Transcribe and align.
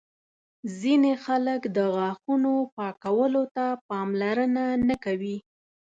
ځینې 0.79 1.13
خلک 1.25 1.61
د 1.75 1.77
غاښونو 1.95 2.53
پاکولو 2.75 3.43
ته 3.55 3.65
پاملرنه 3.89 4.65
نه 4.87 4.95
کوي. 5.03 5.37